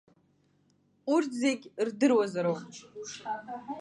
Урҭ 1.13 1.29
зегь 1.41 1.65
рдыруазароуп. 1.87 2.61